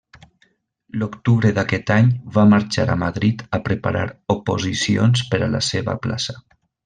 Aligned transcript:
L'octubre 1.01 1.51
d'aquest 1.57 1.91
any 1.97 2.09
va 2.37 2.45
marxar 2.55 2.87
a 2.93 2.97
Madrid 3.03 3.45
a 3.59 3.61
preparar 3.69 4.07
oposicions 4.37 5.25
per 5.35 5.43
a 5.43 5.51
la 5.59 5.63
seva 5.71 5.97
plaça. 6.09 6.39